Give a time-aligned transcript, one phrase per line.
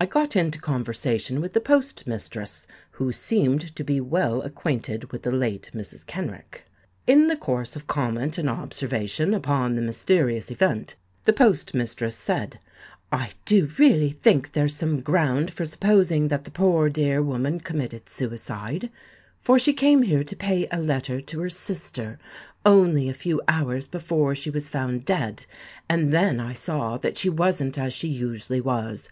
[0.00, 5.22] I got into conversation with the post mistress, who seemed to be well acquainted with
[5.22, 6.06] the late Mrs.
[6.06, 6.64] Kenrick.
[7.06, 10.94] In the course of comment and observation upon the mysterious event,
[11.26, 12.58] the post mistress said,
[13.12, 18.08] 'I do really think there's some ground for supposing that the poor dear woman committed
[18.08, 18.88] suicide;
[19.42, 22.18] for she came here to pay a letter to her sister
[22.64, 25.44] only a few hours before she was found dead;
[25.86, 29.10] and then I saw that she wasn't as she usually was.